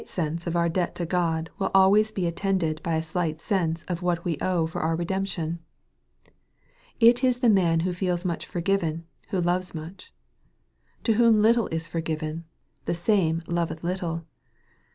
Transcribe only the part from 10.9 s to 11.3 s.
To